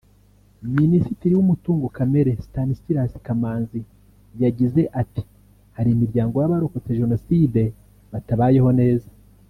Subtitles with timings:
[0.77, 3.79] Minisitiri w’ umutungo kamere Stanislas Kamanzi
[4.43, 5.21] yagize ati
[5.75, 7.61] “Hari imiryango y’Abarokotse Jenoside
[8.13, 9.09] batabayeho neza